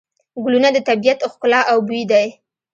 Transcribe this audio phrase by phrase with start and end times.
[0.43, 2.27] ګلونه د طبیعت ښکلا او بوی دی.